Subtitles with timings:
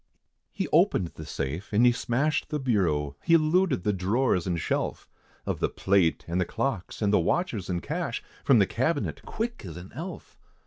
[0.51, 5.07] He opened the safe, and he smashed the bureau, He looted the drawers, and shelf,
[5.45, 9.63] Of the plate, and the clocks, and the watches, and cash, From the cabinet, quick
[9.63, 10.39] as an elf.